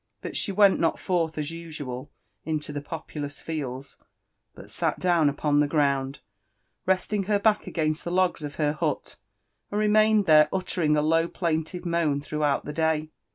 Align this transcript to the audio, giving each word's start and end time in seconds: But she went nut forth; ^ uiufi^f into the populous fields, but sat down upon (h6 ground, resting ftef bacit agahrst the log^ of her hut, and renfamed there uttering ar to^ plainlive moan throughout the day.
But 0.23 0.35
she 0.35 0.51
went 0.51 0.79
nut 0.79 0.97
forth; 0.97 1.35
^ 1.35 1.37
uiufi^f 1.67 2.07
into 2.43 2.73
the 2.73 2.81
populous 2.81 3.39
fields, 3.39 3.97
but 4.55 4.71
sat 4.71 4.97
down 4.99 5.29
upon 5.29 5.59
(h6 5.59 5.69
ground, 5.69 6.19
resting 6.87 7.25
ftef 7.25 7.41
bacit 7.43 7.75
agahrst 7.75 8.01
the 8.01 8.09
log^ 8.11 8.43
of 8.43 8.55
her 8.55 8.73
hut, 8.73 9.17
and 9.69 9.79
renfamed 9.79 10.25
there 10.25 10.49
uttering 10.51 10.97
ar 10.97 11.03
to^ 11.03 11.27
plainlive 11.31 11.85
moan 11.85 12.19
throughout 12.19 12.65
the 12.65 12.73
day. 12.73 13.11